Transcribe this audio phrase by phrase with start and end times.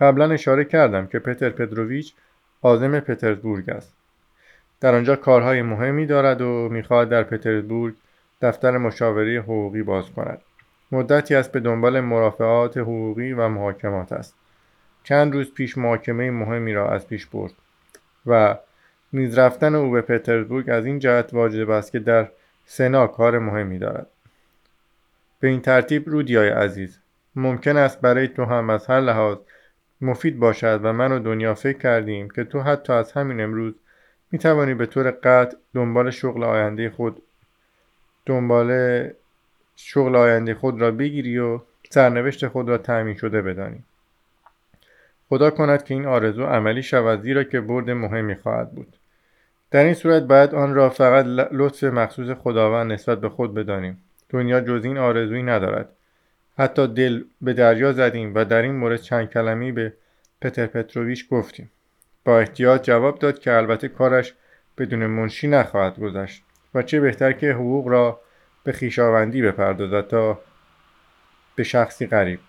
[0.00, 2.14] قبلا اشاره کردم که پتر پتروویچ
[2.62, 3.92] عازم پترزبورگ است.
[4.80, 7.94] در آنجا کارهای مهمی دارد و می‌خواهد در پترزبورگ
[8.42, 10.40] دفتر مشاوره حقوقی باز کند.
[10.92, 14.34] مدتی است به دنبال مرافعات حقوقی و محاکمات است.
[15.04, 17.52] چند روز پیش محاکمه مهمی را از پیش برد
[18.26, 18.56] و
[19.12, 22.28] نیز رفتن او به پترزبورگ از این جهت واجب است که در
[22.66, 24.06] سنا کار مهمی دارد.
[25.40, 26.98] به این ترتیب رودیای عزیز
[27.36, 29.38] ممکن است برای تو هم از هر لحاظ
[30.00, 33.74] مفید باشد و من و دنیا فکر کردیم که تو حتی از همین امروز
[34.32, 37.22] می توانی به طور قطع دنبال شغل آینده خود
[38.26, 39.10] دنبال
[39.76, 41.60] شغل آینده خود را بگیری و
[41.90, 43.82] سرنوشت خود را تأمین شده بدانی.
[45.28, 48.96] خدا کند که این آرزو عملی شود زیرا که برد مهمی خواهد بود.
[49.70, 54.02] در این صورت باید آن را فقط لطف مخصوص خداوند نسبت به خود بدانیم.
[54.28, 55.88] دنیا جز این آرزویی ندارد.
[56.58, 59.92] حتی دل به دریا زدیم و در این مورد چند کلمی به
[60.40, 61.70] پتر پتروویچ گفتیم.
[62.24, 64.34] با احتیاط جواب داد که البته کارش
[64.78, 66.42] بدون منشی نخواهد گذشت
[66.74, 68.20] و چه بهتر که حقوق را
[68.64, 70.40] به خیشاوندی بپردازد تا
[71.54, 72.40] به شخصی غریب.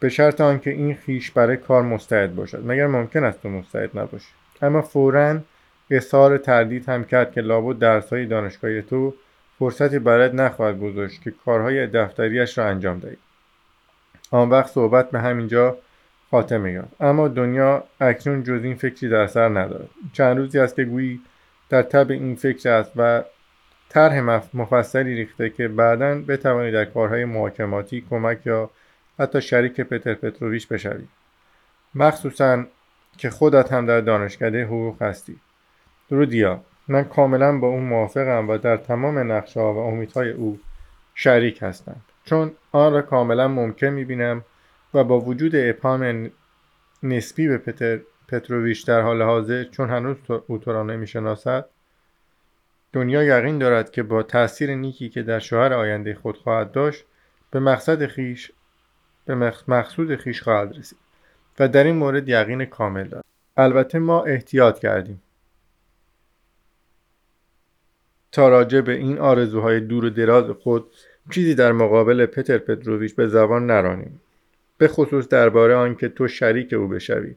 [0.00, 2.62] به شرط آنکه این خیش برای کار مستعد باشد.
[2.66, 5.40] مگر ممکن است تو مستعد نباشی؟ اما فورا
[5.90, 9.14] اظهار تردید هم کرد که لابد درسهای دانشگاهی تو
[9.60, 13.16] فرصتی برایت نخواهد گذاشت که کارهای دفتریش را انجام دهی.
[14.30, 15.78] آن وقت صحبت به همینجا
[16.30, 17.02] خاتمه یافت.
[17.02, 19.88] اما دنیا اکنون جز این فکری در سر ندارد.
[20.12, 21.20] چند روزی است که گویی
[21.68, 23.24] در تب این فکر است و
[23.88, 24.20] طرح
[24.54, 28.70] مفصلی ریخته که بعدا بتوانی در کارهای محاکماتی کمک یا
[29.18, 31.08] حتی شریک پتر پتروویچ بشوی.
[31.94, 32.64] مخصوصا
[33.18, 35.36] که خودت هم در دانشکده حقوق هستی.
[36.10, 40.58] درودیا من کاملا با او موافقم و در تمام نقشه ها و امیدهای او
[41.14, 41.96] شریک هستم.
[42.24, 44.44] چون آن را کاملا ممکن می‌بینم
[44.94, 46.30] و با وجود ابهام
[47.02, 50.16] نسبی به پتر پتروویچ در حال حاضر چون هنوز
[50.46, 51.66] او را نمی‌شناسد
[52.92, 57.04] دنیا یقین دارد که با تاثیر نیکی که در شوهر آینده خود خواهد داشت
[57.50, 58.52] به مقصد خیش
[59.26, 60.98] به مقصود خیش خواهد رسید
[61.58, 63.24] و در این مورد یقین کامل دارد.
[63.56, 65.22] البته ما احتیاط کردیم.
[68.32, 70.90] تا راجع به این آرزوهای دور و دراز خود
[71.30, 74.20] چیزی در مقابل پتر پتروویچ به زبان نرانیم.
[74.78, 77.34] به خصوص درباره آنکه تو شریک او بشوی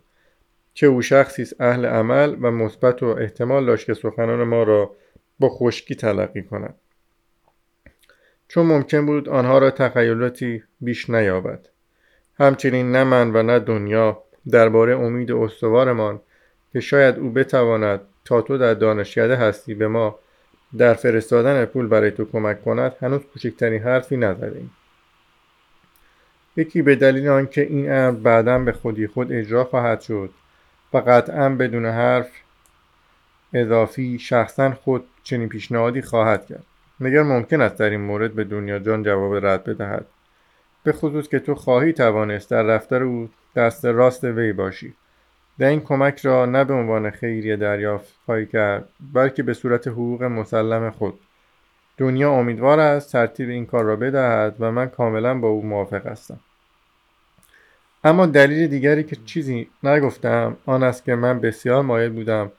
[0.73, 4.95] که او شخصی است اهل عمل و مثبت و احتمال داشت که سخنان ما را
[5.39, 6.75] با خشکی تلقی کند.
[8.47, 11.69] چون ممکن بود آنها را تخیلاتی بیش نیابد.
[12.39, 16.21] همچنین نه من و نه دنیا درباره امید استوارمان
[16.73, 20.19] که شاید او بتواند تا تو در دانشکده هستی به ما
[20.77, 24.71] در فرستادن پول برای تو کمک کند هنوز کوچکترین حرفی نزدیم.
[26.57, 30.29] یکی به دلیل آنکه این امر بعدا به خودی خود اجرا خواهد شد
[30.93, 32.29] و قطعا بدون حرف
[33.53, 36.65] اضافی شخصا خود چنین پیشنهادی خواهد کرد.
[36.99, 40.05] مگر ممکن است در این مورد به دنیا جان جواب رد بدهد؟
[40.83, 44.93] به خصوص که تو خواهی توانست در رفتار او دست راست وی باشی.
[45.59, 50.23] در این کمک را نه به عنوان خیریه دریافت خواهی کرد بلکه به صورت حقوق
[50.23, 51.19] مسلم خود.
[51.97, 56.39] دنیا امیدوار است ترتیب این کار را بدهد و من کاملا با او موافق هستم.
[58.03, 62.51] اما دلیل دیگری که چیزی نگفتم آن است که من بسیار مایل بودم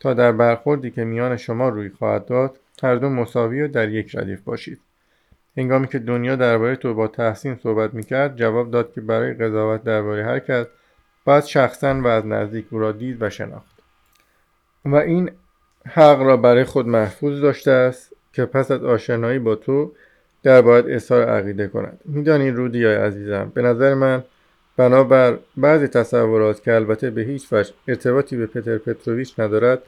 [0.00, 4.16] تا در برخوردی که میان شما روی خواهد داد هر دو مساوی و در یک
[4.16, 4.80] ردیف باشید.
[5.56, 10.24] هنگامی که دنیا درباره تو با تحسین صحبت می‌کرد جواب داد که برای قضاوت درباره
[10.24, 10.66] هر کس
[11.30, 13.82] باید شخصا و از نزدیک او را دید و شناخت.
[14.84, 15.30] و این
[15.86, 19.92] حق را برای خود محفوظ داشته است که پس از آشنایی با تو
[20.42, 22.00] در باید اظهار عقیده کند.
[22.04, 24.24] میدانی رودی های عزیزم به نظر من
[24.76, 29.82] بنابر بعضی تصورات که البته به هیچ وجه ارتباطی به پتر پتروویچ ندارد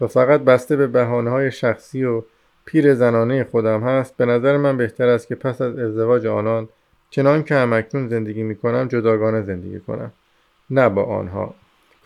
[0.00, 2.22] و فقط بسته به بهانه های شخصی و
[2.64, 6.68] پیر زنانه خودم هست به نظر من بهتر است که پس از ازدواج آنان
[7.10, 10.12] چنان که همکنون زندگی می کنم جداگانه زندگی کنم.
[10.70, 11.54] نه با آنها.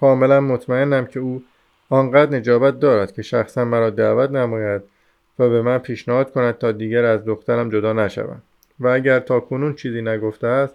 [0.01, 1.43] کاملا مطمئنم که او
[1.89, 4.83] آنقدر نجابت دارد که شخصا مرا دعوت نماید
[5.39, 8.43] و به من پیشنهاد کند تا دیگر از دخترم جدا نشوم.
[8.81, 10.75] و اگر تا کنون چیزی نگفته است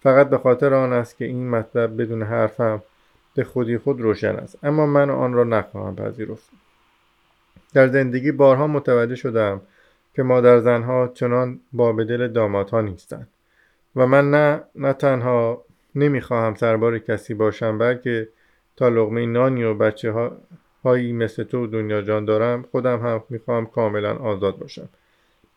[0.00, 2.82] فقط به خاطر آن است که این مطلب بدون حرفم
[3.34, 4.58] به خودی خود روشن است.
[4.62, 6.50] اما من آن را نخواهم پذیرفت.
[7.74, 9.60] در زندگی بارها متوجه شدم
[10.14, 13.28] که مادر زنها چنان با به دل دامادها نیستند.
[13.96, 15.64] و من نه نه تنها
[15.98, 18.28] نمی‌خواهم سربار کسی باشم بلکه
[18.76, 20.36] تا لغمه نانی و بچه ها
[20.84, 24.88] هایی مثل تو دنیا جان دارم خودم هم می‌خواهم کاملا آزاد باشم.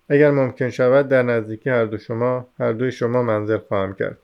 [0.09, 4.17] اگر ممکن شود در نزدیکی هر دو شما هر دوی شما منزل خواهم کرد.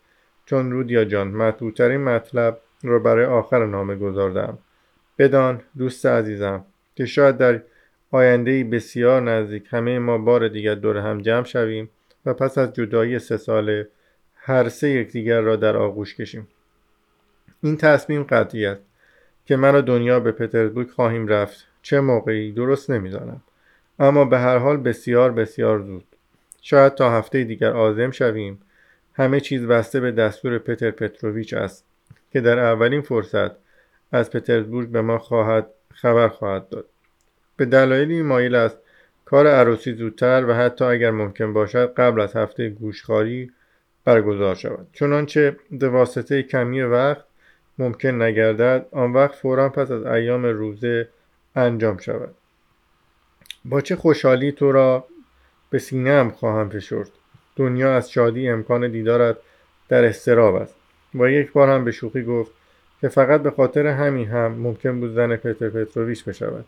[0.45, 4.57] چون رودیا جان مطلوبترین مطلب را برای آخر نامه گذاردم.
[5.19, 6.65] بدان دوست عزیزم
[6.95, 7.61] که شاید در
[8.11, 11.89] آینده بسیار نزدیک همه ما بار دیگر دور هم جمع شویم
[12.25, 13.87] و پس از جدایی سه ساله
[14.47, 16.47] هر سه یکدیگر را در آغوش کشیم.
[17.63, 18.81] این تصمیم قطعی است
[19.45, 21.67] که من و دنیا به پترزبورگ خواهیم رفت.
[21.81, 23.41] چه موقعی؟ درست نمی‌دانم.
[23.99, 26.03] اما به هر حال بسیار بسیار زود.
[26.61, 28.59] شاید تا هفته دیگر آزم شویم.
[29.13, 31.85] همه چیز بسته به دستور پتر پتروویچ است
[32.31, 33.51] که در اولین فرصت
[34.11, 36.85] از پترزبورگ به ما خواهد خبر خواهد داد.
[37.57, 38.77] به دلایلی مایل است
[39.25, 43.51] کار عروسی زودتر و حتی اگر ممکن باشد قبل از هفته گوشخاری
[44.07, 44.87] برگزار شود.
[44.93, 47.23] چنانچه به واسطه کمی وقت
[47.77, 51.09] ممکن نگردد آن وقت فورا پس از ایام روزه
[51.55, 52.35] انجام شود.
[53.65, 55.05] با چه خوشحالی تو را
[55.69, 57.09] به سینه خواهم فشرد.
[57.55, 59.37] دنیا از شادی امکان دیدارت
[59.89, 60.75] در استراب است.
[61.13, 62.51] با یک بار هم به شوخی گفت
[63.01, 66.65] که فقط به خاطر همین هم ممکن بود زن پتر پتروویچ بشود.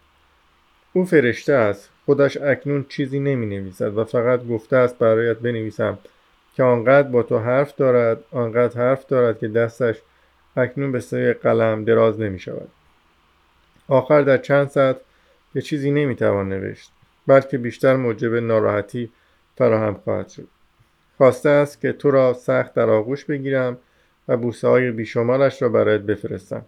[0.94, 1.90] او فرشته است.
[2.06, 5.98] خودش اکنون چیزی نمی نویسد و فقط گفته است برایت بنویسم.
[6.60, 10.02] که آنقدر با تو حرف دارد آنقدر حرف دارد که دستش
[10.58, 12.68] اکنون به سوی قلم دراز نمی شود
[13.88, 14.96] آخر در چند ساعت
[15.54, 16.92] به چیزی نمی توان نوشت
[17.28, 19.12] بلکه بیشتر موجب ناراحتی
[19.58, 20.48] فراهم خواهد شد.
[21.18, 23.78] خواسته است که تو را سخت در آغوش بگیرم
[24.28, 26.66] و بوسه های بیشمارش را برایت بفرستم.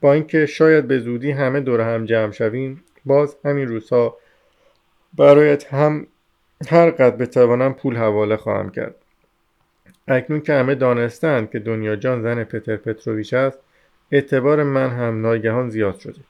[0.00, 4.16] با اینکه شاید به زودی همه دور هم جمع شویم باز همین روزها
[5.14, 6.06] برایت هم
[6.68, 8.94] هر قد بتوانم پول حواله خواهم کرد.
[10.08, 13.58] اکنون که همه دانستند که دنیا جان زن پتر پتروویچ است
[14.12, 16.20] اعتبار من هم ناگهان زیاد شده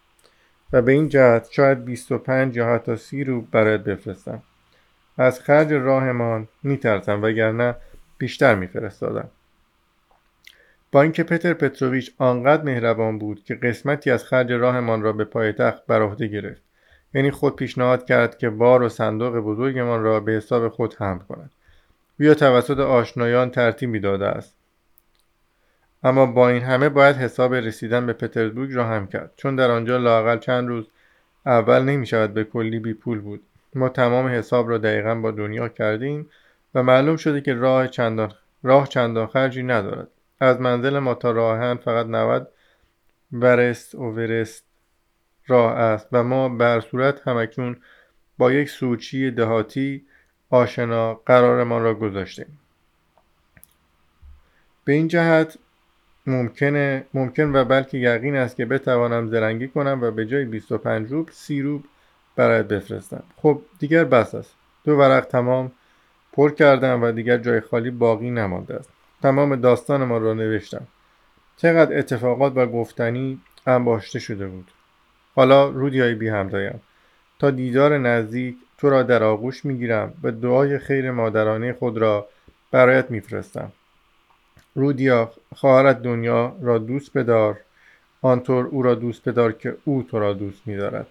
[0.72, 4.42] و به این جهت شاید 25 یا حتی 30 رو برایت بفرستم.
[5.18, 7.74] از خرج راهمان میترسم وگرنه
[8.18, 9.28] بیشتر میفرستادم.
[10.92, 15.86] با اینکه پتر پتروویچ آنقدر مهربان بود که قسمتی از خرج راهمان را به پایتخت
[15.86, 16.62] بر عهده گرفت
[17.14, 21.50] یعنی خود پیشنهاد کرد که بار و صندوق بزرگمان را به حساب خود حمل کند.
[22.18, 24.56] بیا توسط آشنایان ترتیبی داده است.
[26.02, 29.32] اما با این همه باید حساب رسیدن به پترزبورگ را هم کرد.
[29.36, 30.86] چون در آنجا لاقل چند روز
[31.46, 33.42] اول نمی شود به کلی بی پول بود.
[33.74, 36.30] ما تمام حساب را دقیقا با دنیا کردیم
[36.74, 38.32] و معلوم شده که راه چندان
[38.62, 40.08] راه چندان خرجی ندارد.
[40.40, 42.48] از منزل ما تا راهن فقط 90
[43.32, 44.64] ورست و ورست
[45.46, 47.76] راه است و ما بر صورت همکنون
[48.38, 50.06] با یک سوچی دهاتی
[50.50, 52.58] آشنا قرارمان را گذاشتیم.
[54.84, 55.58] به این جهت
[56.26, 61.30] ممکنه ممکن و بلکه یقین است که بتوانم زرنگی کنم و به جای 25 روب
[61.32, 61.84] 30 روب
[62.36, 63.22] برایت بفرستم.
[63.36, 64.54] خب دیگر بس است.
[64.84, 65.72] دو ورق تمام
[66.32, 68.90] پر کردم و دیگر جای خالی باقی نمانده است.
[69.22, 70.86] تمام داستان ما را نوشتم.
[71.56, 74.70] چقدر اتفاقات و گفتنی انباشته شده بود.
[75.34, 76.80] حالا رودیای بی همدایم
[77.38, 82.28] تا دیدار نزدیک تو را در آغوش می‌گیرم و دعای خیر مادرانه خود را
[82.70, 83.72] برایت میفرستم.
[84.74, 87.60] رودیا خواهرت دنیا را دوست بدار.
[88.22, 91.06] آنطور او را دوست بدار که او تو را دوست میدارد.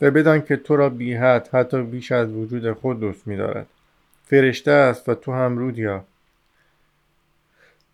[0.00, 3.66] و بدان که تو را بی حد حتی بیش از وجود خود دوست میدارد.
[4.24, 6.04] فرشته است و تو هم رودیا.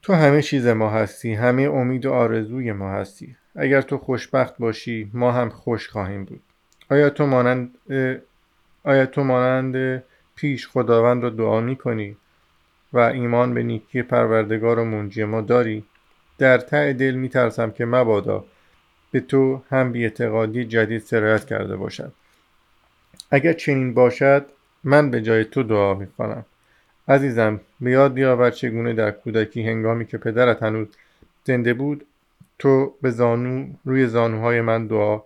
[0.03, 3.37] تو همه چیز ما هستی همه امید و آرزوی ما هستی.
[3.55, 6.41] اگر تو خوشبخت باشی ما هم خوش خواهیم بود.
[6.91, 7.71] آیا تو مانند
[8.87, 10.03] آیا تو مانند
[10.37, 12.17] پیش خداوند را دعا می کنی
[12.93, 15.85] و ایمان به نیکی پروردگار و منجی ما داری؟
[16.39, 18.45] در ته دل می ترسم که مبادا
[19.11, 22.13] به تو هم اعتقادی جدید سرایت کرده باشد.
[23.31, 24.47] اگر چنین باشد
[24.85, 26.45] من به جای تو دعا می کنم
[27.09, 30.89] عزیزم به یاد بیاور چگونه در کودکی هنگامی که پدرت هنوز
[31.45, 32.07] زنده بود
[32.59, 35.23] تو به زانو روی زانوهای من دعا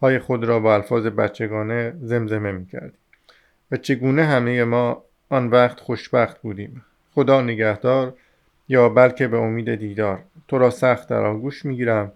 [0.00, 3.01] های خود را با الفاظ بچگانه زمزمه می کردی
[3.72, 6.84] و چگونه همه ما آن وقت خوشبخت بودیم.
[7.14, 8.14] خدا نگهدار
[8.68, 10.22] یا بلکه به امید دیدار.
[10.48, 12.12] تو را سخت در آغوش می‌گیرم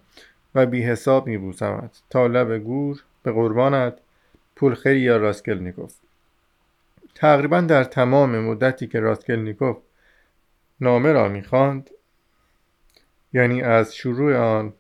[0.55, 2.03] و بی حساب میبوسمت.
[2.11, 3.99] تا لب گور به قربانت.
[4.57, 5.95] پولخری یا راسکلنیکوف.
[7.15, 9.77] تقریبا در تمام مدتی که راسکلنیکوف
[10.81, 11.91] نامه را می‌خواند
[13.33, 14.73] یعنی از شروع آن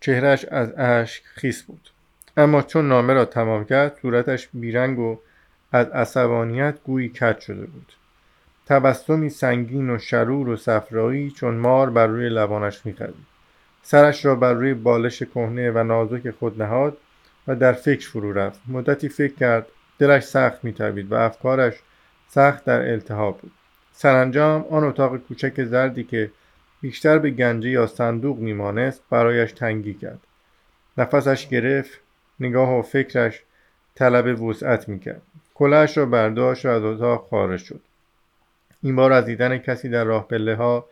[0.00, 1.90] چهرش از اشک خیس بود.
[2.36, 5.18] اما چون نامه را تمام کرد صورتش بیرنگ و
[5.72, 7.92] از عصبانیت گویی کج شده بود.
[8.66, 13.26] تبسمی سنگین و شرور و صفرایی چون مار بر روی لبانش میخزید
[13.82, 16.96] سرش را بر روی بالش کهنه و نازک خود نهاد
[17.48, 18.60] و در فکر فرو رفت.
[18.68, 19.66] مدتی فکر کرد
[19.98, 21.74] دلش سخت میتوید و افکارش
[22.28, 23.52] سخت در التهاب بود.
[23.92, 26.30] سرانجام آن اتاق کوچک زردی که
[26.80, 30.20] بیشتر به گنجه یا صندوق میمانست برایش تنگی کرد.
[30.98, 32.00] نفسش گرفت
[32.40, 33.42] نگاه و فکرش
[33.94, 35.22] طلب وسعت می‌کرد.
[35.58, 37.80] کلهش را برداشت و از اتاق خارج شد.
[38.82, 40.86] این بار از دیدن کسی در راه پله ها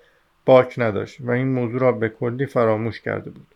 [0.45, 3.47] باک نداشت و این موضوع را به کلی فراموش کرده بود.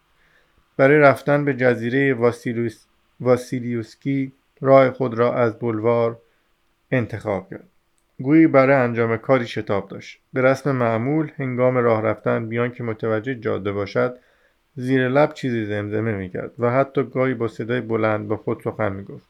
[0.76, 2.84] برای رفتن به جزیره واسیلیوس...
[3.20, 6.18] واسیلیوسکی راه خود را از بلوار
[6.90, 7.68] انتخاب کرد.
[8.22, 10.20] گویی برای انجام کاری شتاب داشت.
[10.32, 14.16] به رسم معمول هنگام راه رفتن بیان که متوجه جاده باشد
[14.76, 19.29] زیر لب چیزی زمزمه می‌کرد و حتی گاهی با صدای بلند با خود سخن می‌گفت.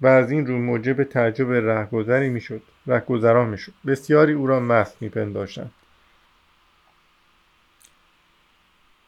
[0.00, 2.62] و از این رو موجب تعجب رهگذری می‌شد.
[2.86, 3.72] رهگذران می‌شد.
[3.86, 5.72] بسیاری او را مست میپنداشتند.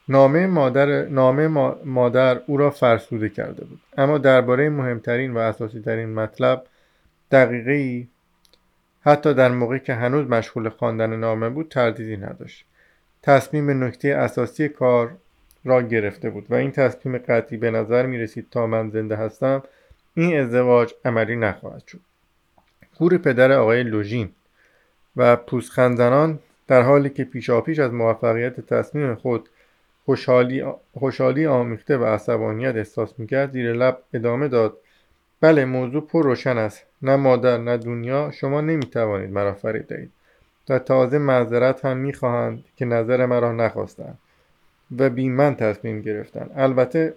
[0.09, 1.47] نامه مادر, نامه
[1.85, 3.79] مادر او را فرسوده کرده بود.
[3.97, 6.63] اما درباره مهمترین و اساسی ترین مطلب
[7.31, 8.07] دقیقه ای
[9.01, 12.65] حتی در موقعی که هنوز مشغول خواندن نامه بود تردیدی نداشت.
[13.23, 15.17] تصمیم نکته اساسی کار
[15.65, 19.63] را گرفته بود و این تصمیم قطعی به نظر می رسید تا من زنده هستم
[20.17, 21.99] این ازدواج عملی نخواهد شد.
[22.93, 24.29] خور پدر آقای لوژین
[25.15, 29.49] و پوزخندزنان در حالی که پیشاپیش از موفقیت تصمیم خود
[30.05, 30.63] خوشحالی,
[30.99, 34.77] خوشحالی آمیخته و عصبانیت احساس می‌کرد زیر لب ادامه داد
[35.41, 36.83] بله موضوع پر روشن است.
[37.01, 40.11] نه مادر نه دنیا شما نمی‌توانید مرا فرید دهید.
[40.69, 44.17] و تازه معذرت هم می‌خواهند که نظر مرا نخواستند
[44.97, 47.13] و بی من تصمیم گرفتن البته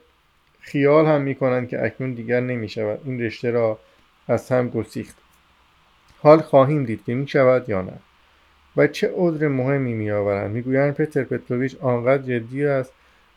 [0.61, 3.01] خیال هم می‌کنند که اکنون دیگر نمی‌شود.
[3.05, 3.79] این رشته را
[4.29, 5.17] از هم گسیخت.
[6.19, 7.93] حال خواهیم دید که می‌شود یا نه.
[8.77, 10.51] و چه عذر مهمی میآورند.
[10.51, 12.93] می‌گویند پتر پتروویچ آنقدر جدی است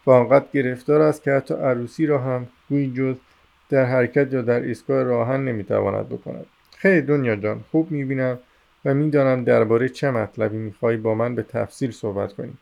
[0.05, 3.15] و آنقدر گرفتار است که حتی عروسی را هم گویی جز
[3.69, 6.45] در حرکت یا در ایستگاه راهن نمی‌تواند بکند.
[6.77, 8.39] خیلی دنیا جان خوب می‌بینم
[8.85, 12.53] و می‌دانم درباره چه مطلبی می‌خواهی با من به تفصیل صحبت کنی.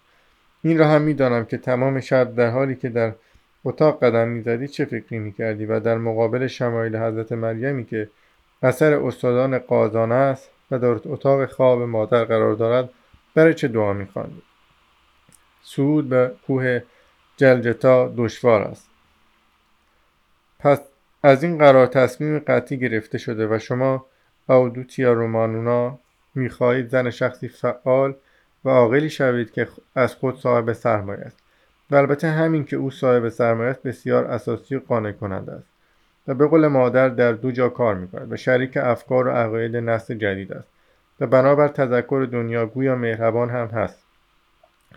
[0.64, 3.14] این را هم می‌دانم که تمام شب در حالی که در
[3.66, 8.10] اتاق قدم می‌زدی چه فکری می‌کردی و در مقابل شمایل حضرت مریمی که
[8.64, 12.90] اثر استادان قازانه است و در اتاق خواب مادر قرار دارد
[13.36, 14.42] برای چه دعا میخواندی
[15.62, 16.82] سود به کوه
[17.38, 18.90] جلجتا دشوار است.
[20.60, 20.82] پس
[21.24, 24.06] از این قرار تصمیم قطعی گرفته شده و شما
[24.50, 26.00] اودوتیا رومانونا
[26.36, 28.16] می‌خواهید زن شخصی فعال
[28.66, 31.38] و عاقلی شوید که از خود صاحب سرمایه است.
[31.92, 35.68] و البته همین که او صاحب سرمایه بسیار اساسی قانع کننده است
[36.28, 40.14] و به قول مادر در دو جا کار می‌کند و شریک افکار و عقاید نسل
[40.14, 40.68] جدید است
[41.20, 44.04] و بنابر تذکر دنیا گویا مهربان هم هست.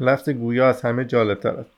[0.01, 1.71] لفظ گویا از همه جالبتر است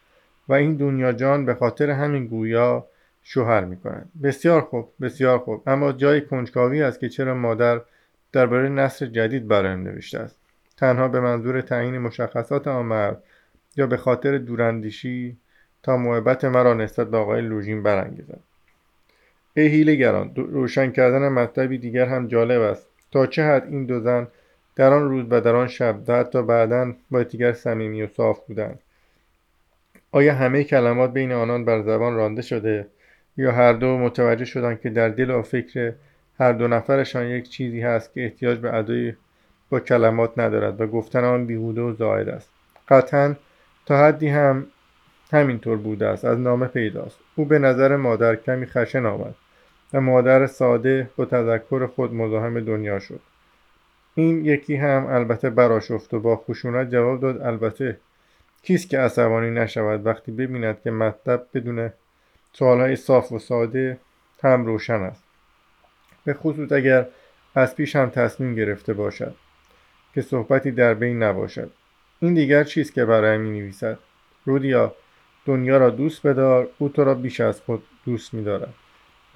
[0.48, 2.86] و این دنیا جان به خاطر همین گویا
[3.22, 5.62] شوهر می‌کنند بسیار خوب بسیار خوب.
[5.66, 7.80] اما جای کنجکاوی است که چرا مادر
[8.32, 10.36] درباره نسل جدید برایم نوشته است.
[10.76, 13.22] تنها به منظور تعیین مشخصات آن مرد
[13.76, 15.36] یا به خاطر دوراندیشی
[15.82, 18.40] تا محبت مرا نسبت به آقای لوژین برانگیزد.
[19.54, 22.88] ای گران روشن کردن مطلبی دیگر هم جالب است.
[23.12, 24.28] تا چه حد این دو زن
[24.76, 28.46] در آن روز و در آن شب و حتی بعدا با یکدیگر صمیمی و صاف
[28.46, 28.78] بودند؟
[30.12, 32.86] آیا همه کلمات بین آنان بر زبان رانده شده
[33.36, 35.92] یا هر دو متوجه شدند که در دل و فکر
[36.38, 39.14] هر دو نفرشان یک چیزی هست که احتیاج به ادای
[39.70, 42.50] با کلمات ندارد و گفتن آن بیهوده و زاید است؟
[42.88, 43.34] قطعا
[43.86, 44.66] تا حدی هم
[45.32, 47.18] همینطور بوده است از نامه پیداست.
[47.34, 49.34] او به نظر مادر کمی خشن آمد
[49.92, 53.20] و مادر ساده با تذکر خود مزاحم دنیا شد.
[54.14, 57.98] این یکی هم البته براشفت و با خشونت جواب داد البته
[58.62, 61.92] کیست که عصبانی نشود وقتی ببیند که مطلب بدون
[62.52, 63.98] سوالهای صاف و ساده
[64.42, 65.24] هم روشن است.
[66.24, 67.06] به خصوص اگر
[67.54, 69.34] از پیش هم تصمیم گرفته باشد
[70.14, 71.70] که صحبتی در بین نباشد.
[72.20, 73.98] این دیگر چیست که برای می نویسد؟
[74.44, 74.94] رودیا
[75.46, 78.74] دنیا را دوست بدار او تو را بیش از خود دوست می دارد.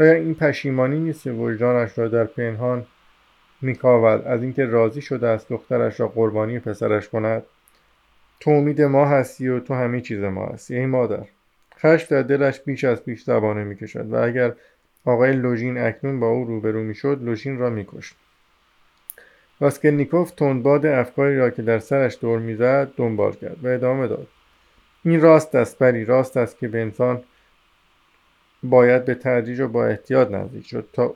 [0.01, 2.87] آیا این پشیمانی نیست که وجدانش را در پنهان
[3.63, 7.43] میکاود از اینکه راضی شده است دخترش را قربانی پسرش کند؟
[8.41, 11.25] تو امید ما هستی و تو همه چیز ما هستی ای مادر.
[11.79, 14.53] خشم در دلش بیش از پیش زبانه می‌کشد و اگر
[15.05, 18.15] آقای لوژین اکنون با او روبرو می‌شد لوژین را میکشت
[19.61, 24.29] واسکلنیکوف تندباد افکاری را که در سرش دور می‌زد دنبال کرد و ادامه داد.
[25.05, 27.25] این راست است بری راست است که به انسان
[28.63, 31.15] باید به تدریج و با احتیاط نزدیک شد تا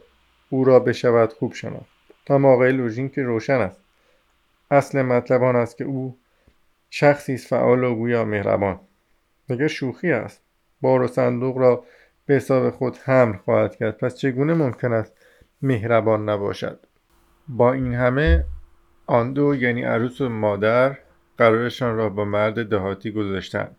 [0.51, 1.95] او را بشود خوب شناخت.
[2.27, 3.81] تا آقای لوژین که روشن است.
[4.71, 6.19] اصل مطلب آن است که او
[6.91, 8.81] شخصی است فعال و گویا مهربان.
[9.49, 10.43] مگر شوخی است؟
[10.81, 11.85] بار و صندوق را
[12.27, 13.99] به حساب خود حمل خواهد کرد.
[13.99, 15.13] پس چگونه ممکن است
[15.63, 16.79] مهربان نباشد؟
[17.49, 18.45] با این همه
[19.07, 20.99] آن دو یعنی عروس و مادر
[21.39, 23.77] قرارشان را با مرد دهاتی گذاشتند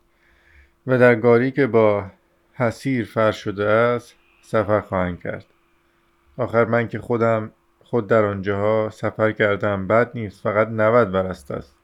[0.87, 2.11] و در گاری که با
[2.53, 5.45] حسیر فرش شده است سفر خواهند کرد.
[6.37, 7.51] آخر من که خودم
[7.83, 11.77] خود در آنجاها سفر کردم بد نیست فقط 90 ورست است.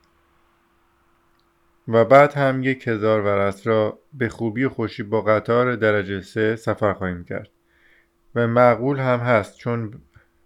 [1.87, 6.55] و بعد هم یک هزار ورست را به خوبی و خوشی با قطار درجه سه
[6.55, 7.49] سفر خواهیم کرد.
[8.35, 10.01] و معقول هم هست چون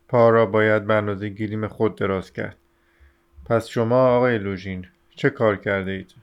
[0.07, 2.57] پا را باید به اندازه گیریم خود دراز کرد.
[3.45, 6.15] پس شما آقای لوژین چه کار کرده اید؟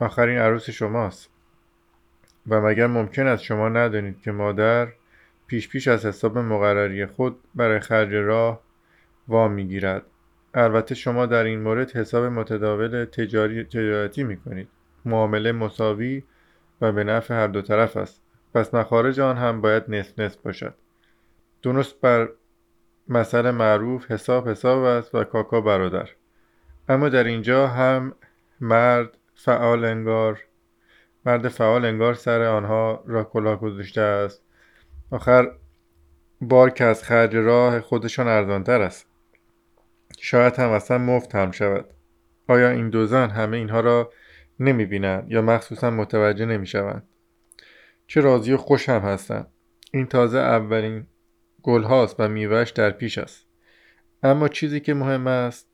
[0.00, 1.30] آخرین عروس شماست.
[2.48, 4.88] و مگر ممکن است شما ندانید که مادر
[5.46, 8.60] پیش پیش از حساب مقرری خود برای خرج راه
[9.28, 10.02] وام می‌گیرد؟
[10.54, 14.68] البته شما در این مورد حساب متداول تجاری تجارتی می کنید
[15.04, 16.22] معامله مساوی
[16.80, 18.22] و به نفع هر دو طرف است.
[18.54, 20.74] پس مخارج آن هم باید نصف نصف باشد.
[21.66, 22.28] درست بر
[23.08, 26.08] مسئله معروف حساب حساب است و کاکا برادر.
[26.88, 28.14] اما در اینجا هم
[28.60, 30.40] مرد فعال انگار
[31.24, 34.42] مرد فعال انگار سر آنها را کلاه گذاشته است.
[35.10, 35.52] آخر
[36.40, 39.06] بار که از خرج راه خودشان ارزانتر است.
[40.18, 41.84] شاید هم اصلا مفت هم شود.
[42.48, 44.12] آیا این دو زن همه اینها را
[44.60, 47.08] نمی بینند یا مخصوصا متوجه نمی شوند
[48.06, 49.46] چه راضی و خوش هم هستند.
[49.92, 51.06] این تازه اولین
[51.66, 53.46] گل هاست و میوهش در پیش است.
[54.22, 55.68] اما چیزی که مهم است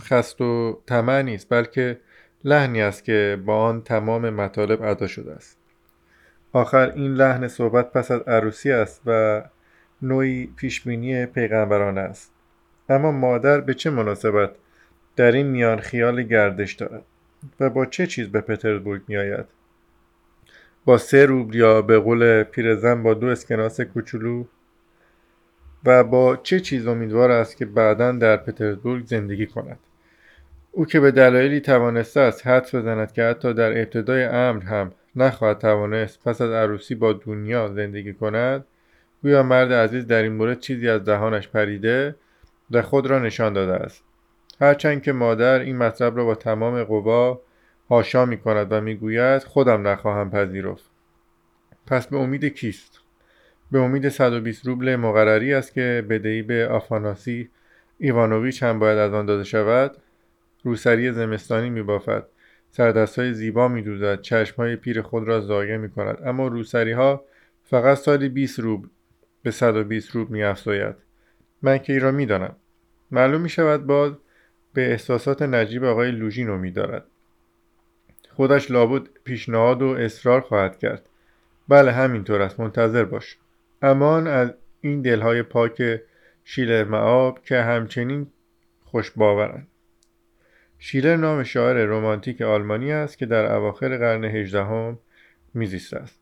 [0.00, 2.00] خست و طمع نیست بلکه
[2.44, 5.58] لحنی است که با آن تمام مطالب ادا شده است.
[6.52, 9.42] آخر این لحن صحبت پس از عروسی است و
[10.02, 12.32] نوعی پیشبینی پیغمبران است.
[12.88, 14.50] اما مادر به چه مناسبت
[15.16, 17.04] در این میان خیال گردش دارد
[17.60, 19.44] و با چه چیز به پترزبورگ می آید
[20.84, 24.44] با سه روبل یا به قول پیرزن با دو اسکناس کوچولو
[25.84, 29.78] و با چه چیز امیدوار است که بعدا در پترزبورگ زندگی کند؟
[30.72, 35.58] او که به دلایلی توانسته است حدس بزند که حتی در ابتدای امر هم نخواهد
[35.58, 38.64] توانست پس از عروسی با دنیا زندگی کند
[39.22, 42.14] گویا مرد عزیز در این مورد چیزی از دهانش پریده
[42.70, 44.04] و خود را نشان داده است.
[44.60, 47.40] هرچند که مادر این مطلب را با تمام قوا
[47.90, 50.90] هاشا می کند و می‌گوید خودم نخواهم پذیرفت.
[51.86, 53.01] پس به امید کیست؟
[53.72, 57.50] به امید 120 روبل مقرری است که بدهی به آفاناسی
[57.98, 59.96] ایوانوویچ هم باید از آن داده شود
[60.64, 62.26] روسری زمستانی میبافد.
[63.16, 64.20] های زیبا میدوزد.
[64.20, 67.24] چشمهای پیر خود را زایه می کند اما روسری ها
[67.64, 68.88] فقط سالی 20 روبل
[69.42, 70.94] به 120 روبل می افزاید
[71.62, 72.56] من که ای را می‌دانم.
[73.10, 74.12] معلوم می شود باز
[74.74, 77.04] به احساسات نجیب آقای لوژین امید دارد.
[78.30, 81.08] خودش لابد پیشنهاد و اصرار خواهد کرد.
[81.68, 82.60] بله همینطور است.
[82.60, 83.38] منتظر باش.
[83.82, 86.00] امان از این دلهای پاک
[86.44, 88.26] شیلر معاب که همچنین
[88.84, 89.66] خوش باورند.
[90.78, 94.98] شیلر نام شاعر رمانتیک آلمانی است که در اواخر قرن هجدهم
[95.54, 96.20] میزیسته است.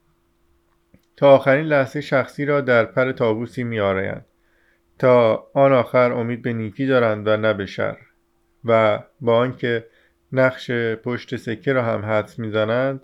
[1.16, 4.24] تا آخرین لحظه شخصی را در پر تابوسی میآرایند
[4.98, 7.96] تا آن آخر امید به نیکی دارند و نه به شر.
[8.64, 9.86] و با آنکه
[10.32, 13.02] نقش پشت سکه را هم حدس می‌زنند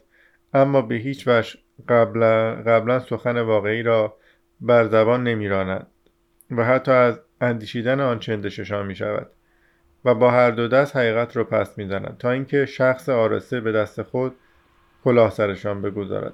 [0.54, 4.16] اما به هیچ وجه قبلا, قبلا سخن واقعی را
[4.60, 5.86] بر زبان نمیرانند
[6.50, 9.30] و حتی از اندیشیدن آن چندششان می شود
[10.04, 14.02] و با هر دو دست حقیقت را پس می‌زنند تا اینکه شخص آرسته به دست
[14.02, 14.34] خود
[15.04, 16.32] کلاه سرشان بگذارد.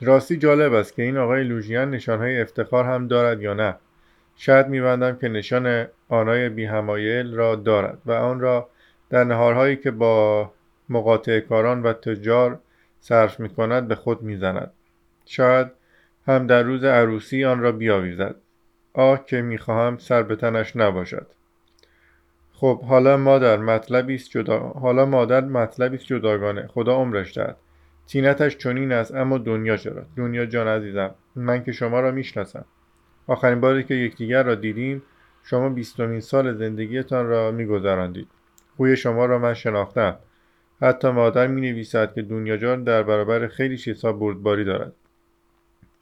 [0.00, 3.76] راستی جالب است که این آقای لوژیان نشانهای افتخار هم دارد یا نه.
[4.36, 8.68] شاید میبندم که نشان آنای بیهمایل را دارد و آن را
[9.10, 10.52] در نهارهایی که با
[10.88, 12.58] مقاطع کاران و تجار
[13.00, 14.70] صرف می کند به خود می‌زند.
[15.24, 15.70] شاید
[16.26, 18.36] هم در روز عروسی آن را بیاویزد.
[18.92, 21.26] آه که می‌خواهم سر به تنش نباشد.
[22.52, 26.66] خب حالا مادر مطلبی است جدا حالا مادر مطلبی است جداگانه.
[26.66, 27.56] خدا عمرش دهد.
[28.06, 32.64] تینتش چنین است اما دنیا چرا؟ دنیا جان عزیزم من که شما را می‌شناسم.
[33.26, 35.02] آخرین باری که یکدیگر را دیدیم
[35.42, 38.28] شما بیستمین سال زندگیتان را میگذراندید.
[38.76, 40.16] خوی شما را من شناختم.
[40.80, 44.92] حتی مادر می نویسد که دنیا جان در برابر خیلی چیزها بردباری دارد.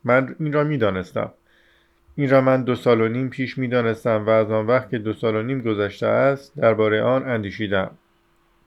[0.04, 1.32] من این را می دانستم
[2.16, 4.98] این را من دو سال و نیم پیش می دانستم و از آن وقت که
[4.98, 7.90] دو سال و نیم گذشته است درباره آن اندیشیدم.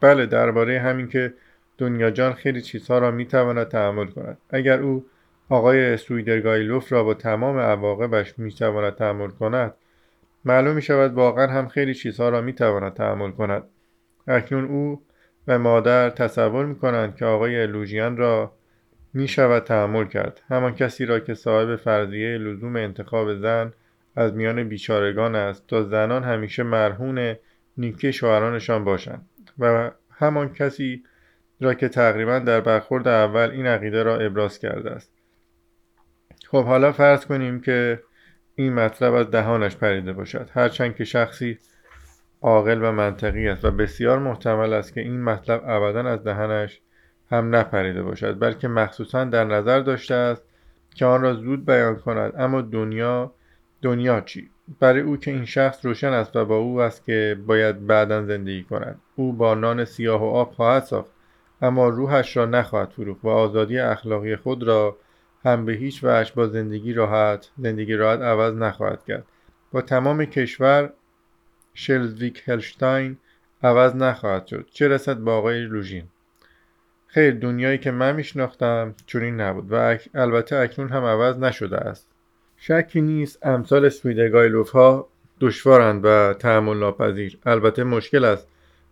[0.02, 1.34] بله درباره همین که
[1.78, 4.38] دنیا جان خیلی چیزها را می تواند تحمل کند.
[4.50, 5.06] اگر او
[5.50, 9.74] آقای سویدرگایلوف را با تمام عواقبش می تواند تحمل کند
[10.46, 13.64] معلوم می شود واقعا هم خیلی چیزها را می تواند تحمل کند.
[14.28, 15.02] اکنون او
[15.48, 18.54] و مادر تصور می کنند که آقای لوژیان را
[19.16, 20.42] می شود تحمل کرد.
[20.50, 23.74] همان کسی را که صاحب فرضیه لزوم انتخاب زن
[24.16, 27.36] از میان بیچارگان است تا زنان همیشه مرهون
[27.78, 31.04] نیکی شوهرانشان باشند و همان کسی
[31.62, 35.12] را که تقریبا در برخورد اول این عقیده را ابراز کرده است.
[36.48, 38.04] خب حالا فرض کنیم که
[38.56, 40.50] این مطلب از دهانش پریده باشد.
[40.54, 41.60] هرچند که شخصی
[42.42, 46.82] عاقل و منطقی است و بسیار محتمل است که این مطلب ابدا از دهنش
[47.32, 50.44] هم نپریده باشد بلکه مخصوصا در نظر داشته است
[50.96, 52.34] که آن را زود بیان کند.
[52.38, 53.32] اما دنیا
[53.82, 57.88] دنیا چی؟ برای او که این شخص روشن است و با او است که باید
[57.88, 59.00] بعدا زندگی کند.
[59.16, 61.12] او با نان سیاه و آب خواهد ساخت
[61.62, 64.98] اما روحش را نخواهد فروخت و آزادی اخلاقی خود را
[65.46, 69.26] هم به هیچ وجه با زندگی راحت زندگی راحت عوض نخواهد کرد.
[69.72, 70.94] با تمام کشور
[71.74, 73.18] شلزویک هلشتاین
[73.64, 74.68] عوض نخواهد شد.
[74.72, 76.04] چه رسد با آقای لوژین؟
[77.16, 82.08] خیر دنیایی که من میشناختم چنین نبود و البته اکنون هم عوض نشده است.
[82.58, 85.08] شکی نیست امثال سویدگایلوف ها
[85.42, 87.38] دشوارند و تحمل ناپذیر.
[87.46, 88.48] البته مشکل است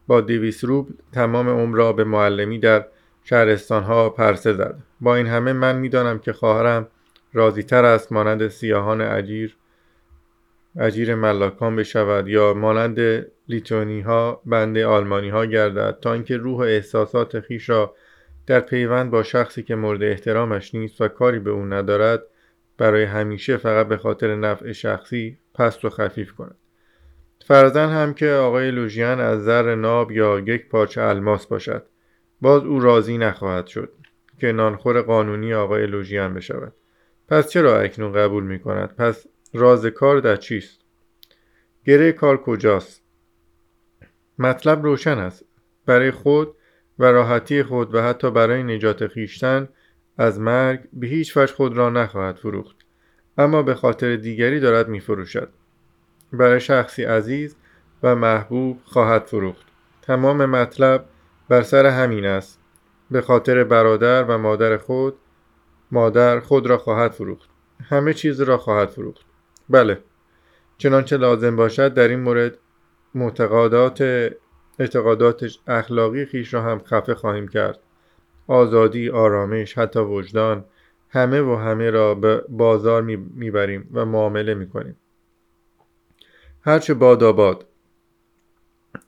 [0.07, 2.86] با دیویس روبل تمام عمر را به معلمی در
[3.23, 4.75] شهرستان ها پرسه زد.
[5.01, 6.88] با این همه من می‌دانم که خواهرم
[7.33, 9.57] راضی تر است مانند سیاهان اجیر
[10.79, 17.39] اجیر ملاکان بشود یا مانند لیتونی ها بنده آلمانی ها گردد تا اینکه روح احساسات
[17.39, 17.95] خیش را
[18.47, 22.23] در پیوند با شخصی که مورد احترامش نیست و کاری به او ندارد
[22.77, 26.56] برای همیشه فقط به خاطر نفع شخصی پست و خفیف کند.
[27.45, 31.86] فرزن هم که آقای لوژیان از زر ناب یا یک پارچه الماس باشد.
[32.41, 33.93] باز او راضی نخواهد شد
[34.39, 36.73] که نانخور قانونی آقای لوژیان بشود.
[37.27, 40.79] پس چرا اکنون قبول می کند پس راز کار در چیست؟
[41.86, 43.03] گره کار کجاست؟
[44.39, 45.45] مطلب روشن است.
[45.86, 46.56] برای خود
[46.99, 49.69] و راحتی خود و حتی برای نجات خیشتن
[50.17, 52.75] از مرگ به هیچ وجه خود را نخواهد فروخت.
[53.38, 55.49] اما به خاطر دیگری دارد میفروشد.
[56.34, 57.56] برای شخصی عزیز
[58.03, 59.65] و محبوب خواهد فروخت.
[60.01, 61.06] تمام مطلب
[61.49, 62.60] بر سر همین است.
[63.12, 65.15] به خاطر برادر و مادر خود
[65.91, 67.49] مادر خود را خواهد فروخت.
[67.89, 69.25] همه چیز را خواهد فروخت.
[69.69, 69.99] بله.
[70.77, 72.58] چنانچه لازم باشد در این مورد
[73.15, 74.29] معتقدات
[74.79, 77.79] اعتقادات اخلاقی خیش را هم خفه خواهیم کرد.
[78.47, 80.65] آزادی آرامش حتی وجدان
[81.09, 83.01] همه و همه را به بازار
[83.36, 84.95] می‌بریم و معامله می‌کنیم.
[86.62, 87.65] هرچه باد آباد.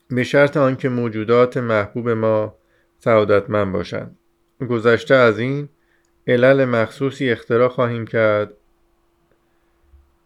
[0.08, 2.56] به شرط آنکه موجودات محبوب ما
[3.00, 4.18] سعادتمند باشند.
[4.70, 5.70] گذشته از این
[6.28, 8.54] علل مخصوصی اختراع خواهیم کرد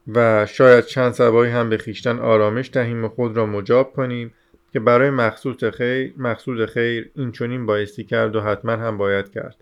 [0.07, 4.33] و شاید چند سبایی هم به خیشتن آرامش دهیم و خود را مجاب کنیم
[4.73, 9.55] که برای مقصود خیر مقصود خیر این چونین بایستی کرد و حتما هم باید کرد.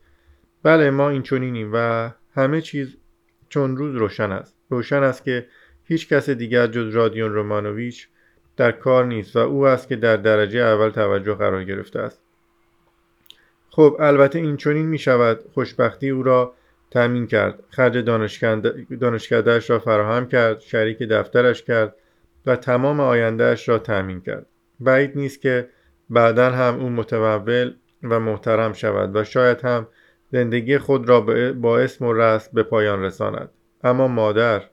[0.64, 2.98] بله ما این چونینیم و همه چیز
[3.50, 4.56] چون روز روشن است.
[4.70, 5.48] روشن است که
[5.84, 8.08] هیچ کس دیگر جز رادیون رومانوویچ
[8.58, 12.22] در کار نیست و او است که در درجه اول توجه قرار گرفته است.
[13.70, 16.54] خب البته این چونین می شود خوشبختی او را
[16.92, 17.64] تأمین کرد.
[17.70, 17.98] خرج
[19.00, 21.96] دانشکدهش را فراهم کرد شریک دفترش کرد
[22.46, 24.46] و تمام آیندهش را تأمین کرد.
[24.80, 25.70] بعید نیست که
[26.10, 29.88] بعدا هم او متمول و محترم شود و شاید هم
[30.32, 33.50] زندگی خود را با اسم و رسم به پایان رساند.
[33.84, 34.64] اما مادر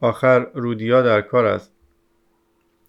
[0.00, 1.72] آخر رودیا در کار است.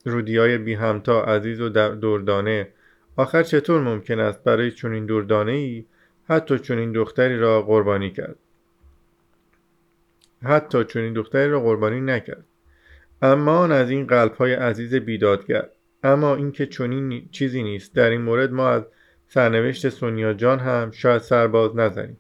[0.06, 2.68] رودیای بی همتا عزیز و دردانه.
[3.16, 5.86] آخر چطور ممکن است برای چنین دردانه ای
[6.30, 8.36] حتی چنین دختری را قربانی کرد؟
[10.44, 12.46] حتی چنین دختری را قربانی نکرد.
[13.22, 15.70] اما آن از این قلب های عزیز بیدادگر.
[16.04, 17.96] اما اینکه چنین چیزی نیست.
[17.96, 18.84] در این مورد ما از
[19.28, 22.18] سرنوشت سونیا جان هم شاید سرباز نزنیم.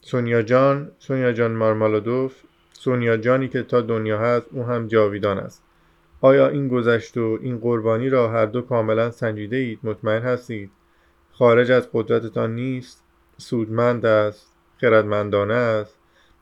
[0.00, 5.62] سونیا جان سونیا جان مارمالادوف سونیا جانی که تا دنیا هست او هم جاویدان است.
[6.20, 10.70] آیا این گذشت و این قربانی را هر دو کاملا سنجیده اید؟ مطمئن هستید؟
[11.32, 13.04] خارج از قدرتتان نیست؟
[13.38, 15.98] سودمند است؟ خردمندانه است؟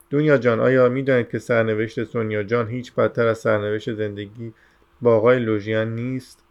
[0.09, 4.53] دنیا جان آیا می‌دانید که سرنوشت سونیا جان هیچ بدتر از سرنوشت زندگی
[5.01, 6.43] با آقای لوژیان نیست.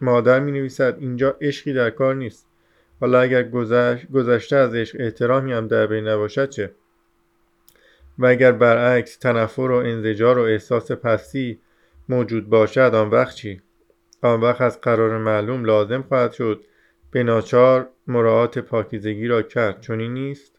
[0.00, 2.48] مادر می نویسد اینجا عشقی در کار نیست.
[3.00, 6.74] حالا اگر گذشت گذشته از عشق احترامی هم در بین نباشد چه؟
[8.18, 11.60] و اگر برعکس تنفر و انزجار و احساس پستی
[12.08, 13.60] موجود باشد آن وقت چی؟
[14.22, 16.64] آن وقت از قرار معلوم لازم خواهد شد
[17.10, 19.80] به ناچار مراعات پاکیزگی را کرد.
[19.80, 20.58] چنین نیست؟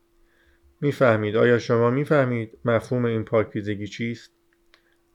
[0.81, 1.35] می‌فهمید.
[1.35, 4.31] آیا شما می‌فهمید مفهوم این پاکیزگی چیست؟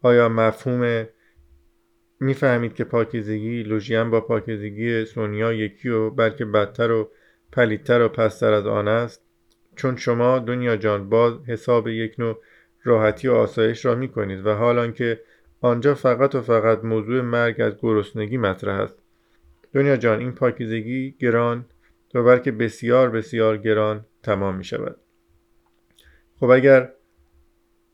[0.02, 1.06] آیا مفهوم
[2.20, 7.11] می‌فهمید که پاکیزگی لوژیان با پاکیزگی سونیا یکی و بلکه بدتر و
[7.52, 9.22] پلیدتر و پستر از آن است.
[9.76, 12.38] چون شما دنیا جان باز حساب یک نوع
[12.83, 15.20] راحتی و آسایش را می کنید و حال آنکه
[15.61, 18.98] آنجا فقط و فقط موضوع مرگ از گرسنگی مطرح است.
[19.74, 21.64] دنیا جان این پاکیزگی گران
[22.14, 24.96] و بلکه بسیار بسیار گران تمام می شود
[26.40, 26.92] خب اگر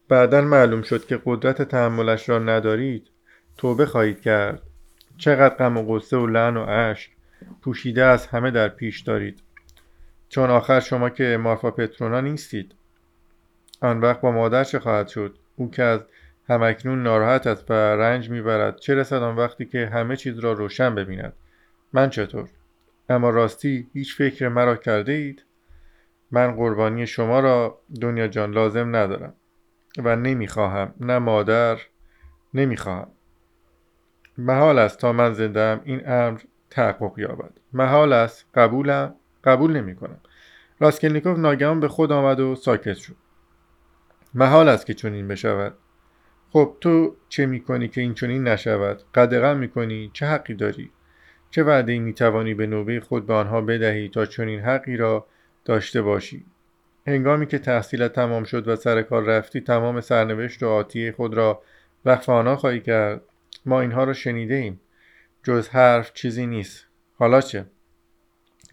[0.08, 3.10] بعدا معلوم شد که قدرت تحملش را ندارید
[3.56, 4.62] توبه خواهید کرد.
[5.18, 7.10] چقدر غم و غصه و لعن و اشک
[7.62, 9.42] پوشیده از همه در پیش دارید.
[10.28, 12.74] چون آخر شما که مارفا پترونا نیستید.
[13.80, 16.00] آن وقت با مادر چه خواهد شد؟ او که از
[16.48, 20.94] همکنون ناراحت است و رنج می‌برد چه رسد آن وقتی که همه چیز را روشن
[20.94, 21.32] ببیند؟
[21.92, 22.48] من چطور؟
[23.08, 25.44] اما راستی هیچ فکر مرا کرده اید
[26.30, 29.34] من قربانی شما را دنیا جان لازم ندارم
[29.98, 30.94] و نمی‌خواهم.
[31.00, 31.78] نه مادر
[32.54, 33.08] نمی‌خواهم.
[34.38, 37.50] محال است تا من زندم این امر تحقق یابد.
[37.72, 40.20] محال است قبولم قبول نمی کنم
[40.80, 43.16] راسکلنیکوف ناگهان به خود آمد و ساکت شد.
[44.34, 45.74] محال است که چنین بشود.
[46.50, 50.90] خب تو چه می‌کنی که این چنین نشود؟ قدغن می‌کنی؟ چه حقی داری؟
[51.50, 55.26] چه وعده می توانی به نوبه خود به آنها بدهی تا چنین حقی را
[55.64, 56.44] داشته باشی؟
[57.06, 61.62] هنگامی که تحصیلت تمام شد و سر کار رفتی تمام سرنوشت و آتی خود را
[62.04, 63.20] وقف آنها خواهی کرد.
[63.66, 64.80] ما اینها را شنیده ایم
[65.42, 66.86] جز حرف چیزی نیست.
[67.14, 67.64] حالا چه؟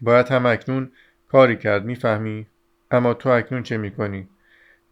[0.00, 0.92] باید هم اکنون
[1.28, 2.46] کاری کرد می‌فهمی؟
[2.90, 4.28] اما تو اکنون چه می‌کنی؟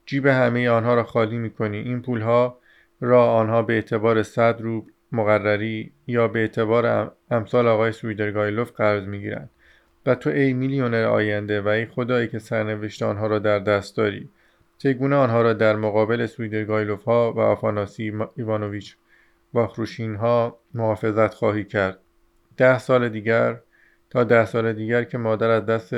[0.06, 1.78] جیب همه آنها را خالی می‌کنی.
[1.78, 2.58] این پولها
[3.00, 9.50] را آنها به اعتبار صد روب مقرری یا به اعتبار امثال آقای سویدرگایلوف قرض می‌گیرند.
[10.06, 14.28] و تو ای میلیونر آینده و ای خدایی که سرنوشت آنها را در دست داری.
[14.78, 18.96] چگونه آنها را در مقابل سویدرگایلوف ها و آفاناسی ایوانوویچ
[19.54, 21.98] واخروشین ها محافظت خواهی کرد.
[22.56, 23.60] ده سال دیگر
[24.10, 25.94] تا ده سال دیگر که مادر از دست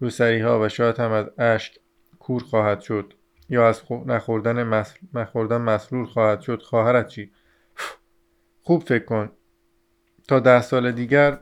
[0.00, 1.78] روسری ها و شاید هم از اشک
[2.18, 3.14] کور خواهد شد
[3.48, 4.84] یا از نخوردن,
[5.14, 6.62] نخوردن مسرور خواهد شد.
[6.62, 7.30] خواهرت چی؟
[8.62, 9.30] خوب فکر کن.
[10.28, 11.38] تا ده سال دیگر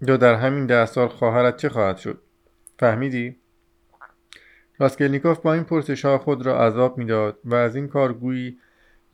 [0.00, 2.22] یا در همین ده سال خواهرت چه خواهد شد؟
[2.78, 3.36] فهمیدی؟
[4.78, 8.58] راسکلنیکوف با این پرسش ها خود را عذاب می‌داد و از این کارگویی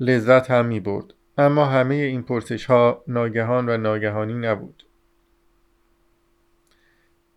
[0.01, 4.87] لذت هم می برد اما همه این پرسش ها ناگهان و ناگهانی نبود.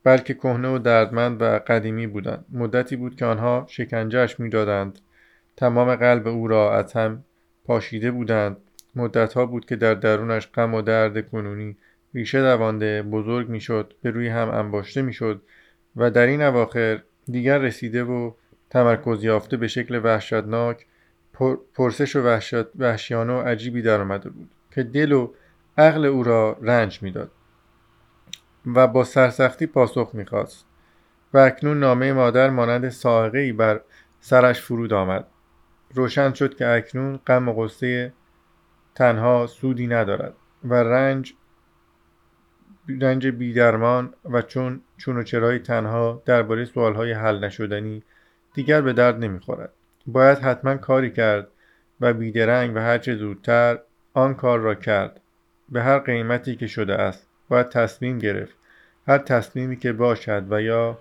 [0.03, 2.45] بلکه کهنه و دردمند و قدیمی بودند.
[2.51, 4.99] مدتی بود که آنها شکنجهش می‌دادند.
[5.57, 7.23] تمام قلب او را از هم
[7.65, 8.57] پاشیده بودند.
[8.95, 11.77] مدتها بود که در درونش غم و درد کنونی
[12.13, 15.41] ریشه دوانده بزرگ می‌شد به روی هم انباشته می‌شد
[15.95, 18.31] و در این اواخر دیگر رسیده و
[18.69, 20.85] تمرکز یافته به شکل وحشتناک
[21.73, 22.39] پرسش و
[22.79, 25.33] وحشیانه و عجیبی در آمده بود که دل و
[25.77, 27.31] عقل او را رنج می‌داد
[28.75, 30.65] و با سرسختی پاسخ می‌خواست
[31.33, 32.93] و اکنون نامه مادر مانند
[33.33, 33.81] ای بر
[34.19, 35.27] سرش فرود آمد.
[35.93, 38.13] روشن شد که اکنون غم و غصه
[38.95, 41.33] تنها سودی ندارد و رنج
[43.01, 48.03] رنج بیدرمان و چون چون و چرای تنها درباره سوالهای حل نشدنی
[48.53, 49.73] دیگر به درد نمی‌خورد.
[50.05, 51.47] باید حتما کاری کرد
[52.01, 53.79] و بیدرنگ و هرچه زودتر
[54.13, 55.21] آن کار را کرد.
[55.69, 58.55] به هر قیمتی که شده است باید تصمیم گرفت.
[59.07, 60.97] هر تصمیمی که باشد و یا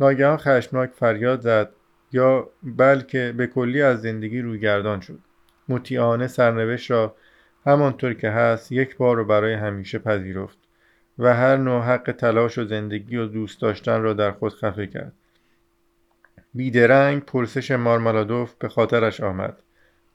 [0.00, 1.70] ناگهان خشمناک فریاد زد
[2.12, 5.18] یا بلکه به کلی از زندگی رویگردان شد.
[5.68, 7.14] مطیعانه سرنوشت را
[7.66, 10.58] همانطور که هست یک بار رو برای همیشه پذیرفت
[11.18, 15.12] و هر نوع حق تلاش و زندگی و دوست داشتن را در خود خفه کرد.
[16.58, 19.56] بیدرنگ پرسش مارمالادوف به خاطرش آمد.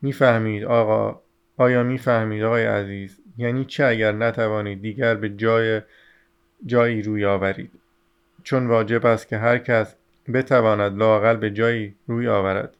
[0.01, 1.21] می‌فهمید آقا
[1.57, 5.81] آیا می‌فهمید آقای عزیز یعنی چه اگر نتوانید دیگر به جای
[6.65, 7.71] جایی روی آورید؟
[8.43, 9.95] چون واجب است که هر کس
[10.33, 12.77] بتواند لاقل به جایی روی آورد.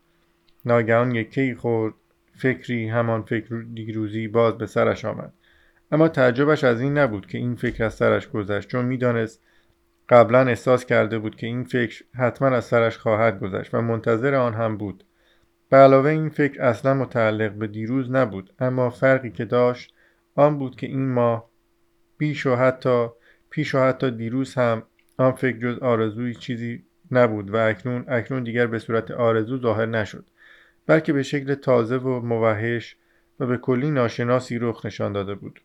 [0.66, 1.94] ناگهان یکی خورد
[2.36, 5.34] فکری همان فکر دیروزی باز به سرش آمد.
[5.92, 9.42] اما تعجبش از این نبود که این فکر از سرش گذشت چون می‌دانست
[10.10, 14.54] قبلا احساس کرده بود که این فکر حتما از سرش خواهد گذشت و منتظر آن
[14.54, 15.04] هم بود.
[15.70, 19.94] به علاوه این فکر اصلا متعلق به دیروز نبود اما فرقی که داشت
[20.36, 21.50] آن بود که این ماه
[22.18, 23.08] پیش و حتی
[23.50, 24.84] پیش و حتی دیروز هم
[25.18, 30.26] آن فکر جز آرزوی چیزی نبود و اکنون اکنون دیگر به صورت آرزو ظاهر نشد
[30.88, 32.98] بلکه به شکل تازه و موحش
[33.40, 35.62] و به کلی ناشناسی رخ نشان داده بود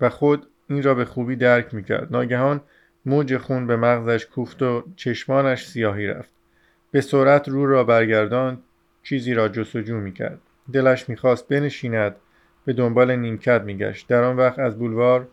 [0.00, 2.12] و خود این را به خوبی درک می‌کرد.
[2.12, 2.60] ناگهان
[3.06, 6.30] موج خون به مغزش کوفت و چشمانش سیاهی رفت.
[6.90, 8.58] به سرعت رو را برگردان
[9.02, 10.38] چیزی را جستجو می‌کرد.
[10.72, 12.16] دلش می‌خواست بنشیند
[12.64, 14.08] به دنبال نیمکت میگشت.
[14.08, 15.26] در آن وقت از بولوار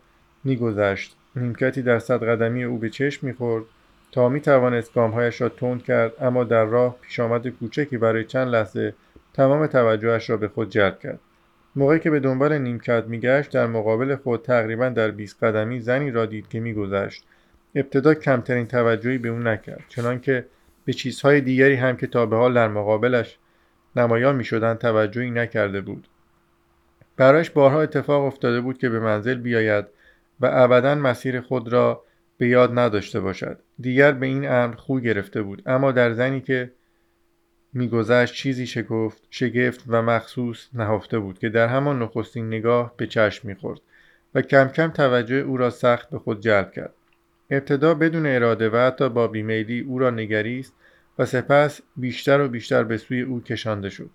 [0.44, 1.16] میگذشت.
[1.36, 3.64] نیمکتی در صد قدمی او به چشم می‌خورد
[4.12, 8.48] تا می توانست گامهایش را تند کرد اما در راه پیش آمد کوچکی برای چند
[8.48, 8.94] لحظه
[9.34, 11.20] تمام توجهش را به خود جلب کرد.
[11.76, 16.26] موقعی که به دنبال نیمکت میگشت در مقابل خود تقریبا در 20 قدمی زنی را
[16.26, 17.24] دید که میگذشت.
[17.74, 20.46] ابتدا کمترین توجهی به او نکرد چنانکه
[20.84, 23.38] به چیزهای دیگری هم که تا به حال در مقابلش
[23.96, 26.08] نمایان می‌شدند توجهی نکرده بود.
[27.16, 29.84] برایش بارها اتفاق افتاده بود که به منزل بیاید
[30.40, 32.04] و ابدا مسیر خود را
[32.38, 33.58] به یاد نداشته باشد.
[33.80, 36.72] دیگر به این امر خو گرفته بود اما در زنی که
[37.72, 43.48] میگذشت چیزی شگفت شگفت و مخصوص نهفته بود که در همان نخستین نگاه به چشم
[43.48, 43.80] می‌خورد
[44.34, 46.94] و کم کم توجه او را سخت به خود جلب کرد.
[47.54, 50.72] ابتدا بدون اراده و حتی با بیمیلی او را نگریست
[51.18, 54.10] و سپس بیشتر و بیشتر به سوی او کشانده شد.